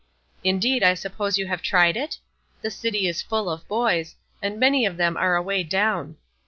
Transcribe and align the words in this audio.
Indeed, 0.43 0.81
I 0.81 0.95
suppose 0.95 1.37
you 1.37 1.45
have 1.45 1.61
tried 1.61 1.95
it? 1.95 2.17
The 2.63 2.71
city 2.71 3.05
is 3.07 3.21
full 3.21 3.51
of 3.51 3.67
boys, 3.67 4.15
and 4.41 4.59
many 4.59 4.83
of 4.83 4.97
them 4.97 5.15
are 5.15 5.35
away 5.35 5.61
down. 5.61 6.17